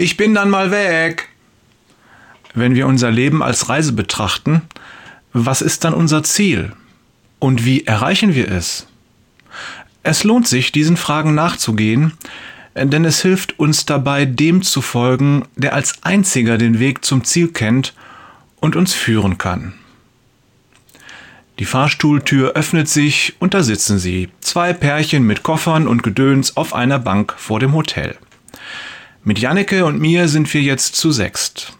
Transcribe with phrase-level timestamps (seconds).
[0.00, 1.28] Ich bin dann mal weg.
[2.54, 4.62] Wenn wir unser Leben als Reise betrachten,
[5.32, 6.72] was ist dann unser Ziel?
[7.40, 8.86] Und wie erreichen wir es?
[10.04, 12.12] Es lohnt sich, diesen Fragen nachzugehen,
[12.76, 17.48] denn es hilft uns dabei, dem zu folgen, der als einziger den Weg zum Ziel
[17.48, 17.92] kennt
[18.60, 19.74] und uns führen kann.
[21.58, 26.72] Die Fahrstuhltür öffnet sich und da sitzen sie, zwei Pärchen mit Koffern und Gedöns auf
[26.72, 28.16] einer Bank vor dem Hotel.
[29.28, 31.74] Mit Janneke und mir sind wir jetzt zu sechst.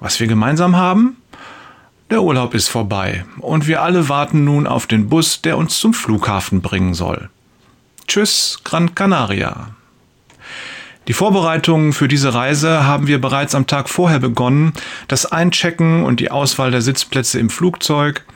[0.00, 1.16] Was wir gemeinsam haben?
[2.10, 5.94] Der Urlaub ist vorbei und wir alle warten nun auf den Bus, der uns zum
[5.94, 7.30] Flughafen bringen soll.
[8.06, 9.70] Tschüss, Gran Canaria.
[11.08, 14.74] Die Vorbereitungen für diese Reise haben wir bereits am Tag vorher begonnen,
[15.08, 18.26] das Einchecken und die Auswahl der Sitzplätze im Flugzeug.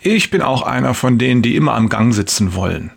[0.00, 2.90] Ich bin auch einer von denen, die immer am Gang sitzen wollen.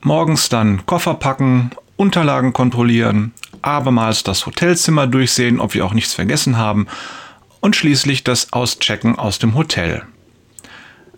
[0.00, 3.32] Morgens dann Koffer packen, Unterlagen kontrollieren,
[3.66, 6.86] abermals das Hotelzimmer durchsehen, ob wir auch nichts vergessen haben
[7.60, 10.02] und schließlich das Auschecken aus dem Hotel.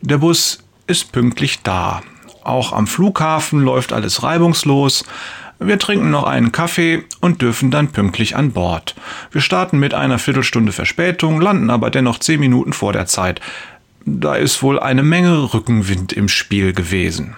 [0.01, 2.03] Der Bus ist pünktlich da.
[2.43, 5.05] Auch am Flughafen läuft alles reibungslos.
[5.59, 8.95] Wir trinken noch einen Kaffee und dürfen dann pünktlich an Bord.
[9.33, 13.41] Wir starten mit einer Viertelstunde Verspätung, landen aber dennoch zehn Minuten vor der Zeit.
[14.07, 17.37] Da ist wohl eine Menge Rückenwind im Spiel gewesen.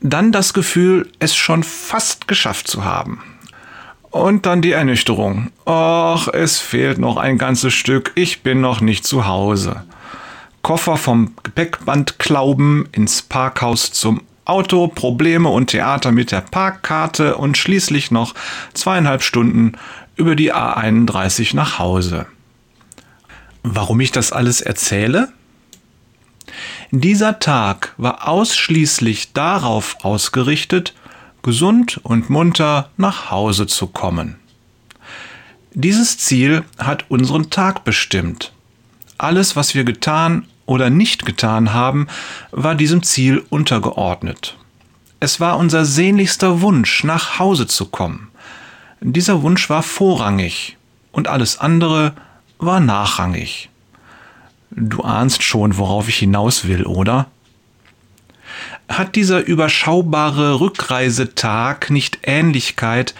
[0.00, 3.20] Dann das Gefühl, es schon fast geschafft zu haben.
[4.10, 5.50] Und dann die Ernüchterung.
[5.66, 9.84] Och, es fehlt noch ein ganzes Stück, ich bin noch nicht zu Hause.
[10.62, 17.56] Koffer vom Gepäckband klauben, ins Parkhaus zum Auto, Probleme und Theater mit der Parkkarte und
[17.56, 18.34] schließlich noch
[18.74, 19.72] zweieinhalb Stunden
[20.16, 22.26] über die A31 nach Hause.
[23.62, 25.28] Warum ich das alles erzähle?
[26.90, 30.94] Dieser Tag war ausschließlich darauf ausgerichtet,
[31.42, 34.36] gesund und munter nach Hause zu kommen.
[35.72, 38.52] Dieses Ziel hat unseren Tag bestimmt.
[39.18, 42.08] Alles, was wir getan oder nicht getan haben,
[42.50, 44.56] war diesem Ziel untergeordnet.
[45.20, 48.28] Es war unser sehnlichster Wunsch, nach Hause zu kommen.
[49.00, 50.76] Dieser Wunsch war vorrangig
[51.12, 52.14] und alles andere
[52.58, 53.68] war nachrangig.
[54.70, 57.26] Du ahnst schon, worauf ich hinaus will, oder?
[58.90, 63.14] Hat dieser überschaubare Rückreisetag nicht Ähnlichkeit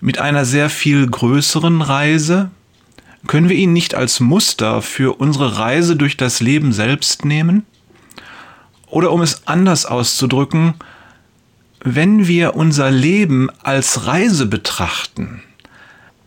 [0.00, 2.52] mit einer sehr viel größeren Reise?
[3.26, 7.66] Können wir ihn nicht als Muster für unsere Reise durch das Leben selbst nehmen?
[8.86, 10.74] Oder um es anders auszudrücken,
[11.80, 15.42] wenn wir unser Leben als Reise betrachten,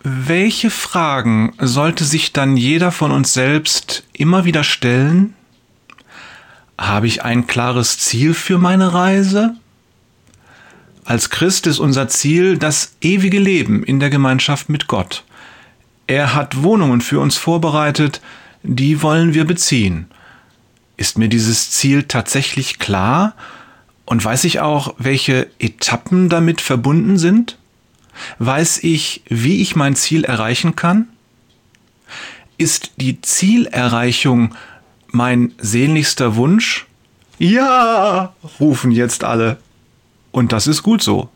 [0.04, 5.34] welche Fragen sollte sich dann jeder von uns selbst immer wieder stellen?
[6.82, 9.54] Habe ich ein klares Ziel für meine Reise?
[11.06, 15.24] Als Christ ist unser Ziel das ewige Leben in der Gemeinschaft mit Gott.
[16.08, 18.20] Er hat Wohnungen für uns vorbereitet,
[18.64, 20.08] die wollen wir beziehen.
[20.98, 23.36] Ist mir dieses Ziel tatsächlich klar
[24.06, 27.60] und weiß ich auch, welche Etappen damit verbunden sind?
[28.40, 31.10] Weiß ich, wie ich mein Ziel erreichen kann?
[32.58, 34.56] Ist die Zielerreichung
[35.12, 36.88] mein sehnlichster Wunsch?
[37.38, 39.58] Ja, rufen jetzt alle.
[40.32, 41.30] Und das ist gut so.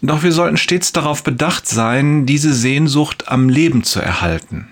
[0.00, 4.68] Doch wir sollten stets darauf bedacht sein, diese Sehnsucht am Leben zu erhalten.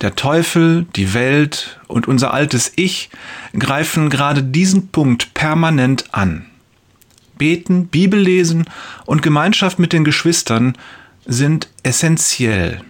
[0.00, 3.10] Der Teufel, die Welt und unser altes Ich
[3.56, 6.46] greifen gerade diesen Punkt permanent an.
[7.38, 8.64] Beten, Bibel lesen
[9.06, 10.76] und Gemeinschaft mit den Geschwistern
[11.24, 12.80] sind essentiell.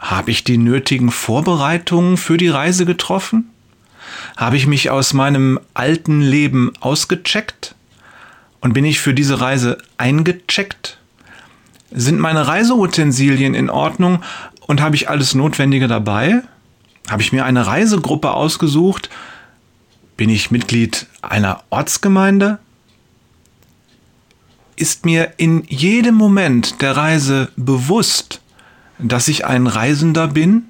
[0.00, 3.50] Habe ich die nötigen Vorbereitungen für die Reise getroffen?
[4.36, 7.74] Habe ich mich aus meinem alten Leben ausgecheckt?
[8.60, 10.98] Und bin ich für diese Reise eingecheckt?
[11.92, 14.22] Sind meine Reiseutensilien in Ordnung
[14.66, 16.42] und habe ich alles Notwendige dabei?
[17.10, 19.10] Habe ich mir eine Reisegruppe ausgesucht?
[20.16, 22.58] Bin ich Mitglied einer Ortsgemeinde?
[24.76, 28.40] Ist mir in jedem Moment der Reise bewusst,
[29.02, 30.64] dass ich ein Reisender bin?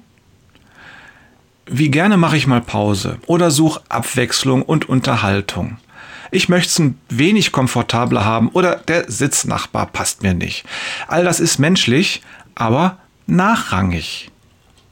[1.65, 5.77] Wie gerne mache ich mal Pause oder suche Abwechslung und Unterhaltung.
[6.31, 10.65] Ich möchte es ein wenig komfortabler haben oder der Sitznachbar passt mir nicht.
[11.07, 12.21] All das ist menschlich,
[12.55, 12.97] aber
[13.27, 14.31] nachrangig.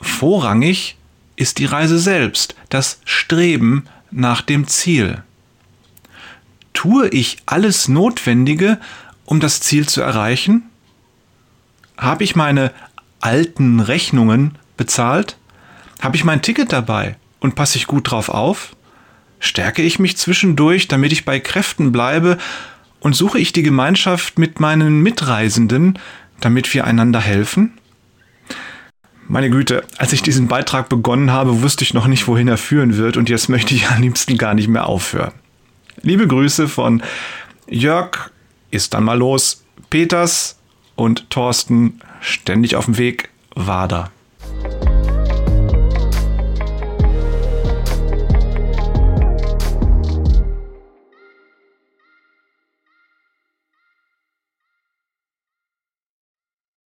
[0.01, 0.97] Vorrangig
[1.35, 5.23] ist die Reise selbst, das Streben nach dem Ziel.
[6.73, 8.79] Tue ich alles Notwendige,
[9.25, 10.63] um das Ziel zu erreichen?
[11.97, 12.71] Habe ich meine
[13.19, 15.37] alten Rechnungen bezahlt?
[16.01, 18.75] Habe ich mein Ticket dabei und passe ich gut drauf auf?
[19.39, 22.37] Stärke ich mich zwischendurch, damit ich bei Kräften bleibe
[22.99, 25.99] und suche ich die Gemeinschaft mit meinen Mitreisenden,
[26.39, 27.73] damit wir einander helfen?
[29.27, 32.97] Meine Güte, als ich diesen Beitrag begonnen habe, wusste ich noch nicht, wohin er führen
[32.97, 35.33] wird und jetzt möchte ich am liebsten gar nicht mehr aufhören.
[36.01, 37.03] Liebe Grüße von
[37.69, 38.31] Jörg,
[38.71, 40.58] ist dann mal los, Peters
[40.99, 44.11] und Thorsten, ständig auf dem Weg, Wader.